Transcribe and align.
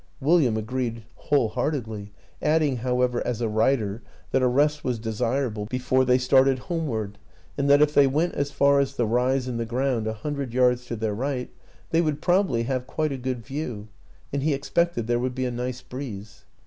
William 0.19 0.57
agreed 0.57 1.03
whole 1.13 1.49
heartedly 1.49 2.11
adding, 2.41 2.77
however, 2.77 3.21
as 3.23 3.39
a 3.39 3.47
rider, 3.47 4.01
that 4.31 4.41
a 4.41 4.47
rest 4.47 4.83
was 4.83 4.97
desirable 4.97 5.67
be 5.67 5.77
58 5.77 5.91
WILLIAM 5.91 5.91
AN 5.91 6.01
ENGLISHMAN 6.01 6.05
fore 6.05 6.05
they 6.05 6.17
started 6.17 6.59
homeward, 6.65 7.17
and 7.55 7.69
that 7.69 7.83
if 7.83 7.93
they 7.93 8.07
went 8.07 8.33
as 8.33 8.49
far 8.49 8.79
as 8.79 8.95
the 8.95 9.05
rise 9.05 9.47
in 9.47 9.57
the 9.57 9.65
ground 9.67 10.07
a 10.07 10.13
hundred 10.13 10.55
yards 10.55 10.87
to 10.87 10.95
their 10.95 11.13
right 11.13 11.51
they 11.91 12.01
would 12.01 12.19
probably 12.19 12.63
have 12.63 12.87
quite 12.87 13.11
a 13.11 13.17
good 13.19 13.45
view, 13.45 13.89
and 14.33 14.41
he 14.41 14.55
expected 14.55 15.05
there 15.05 15.19
would 15.19 15.35
be 15.35 15.45
a 15.45 15.51
nice 15.51 15.83
breeze. 15.83 16.45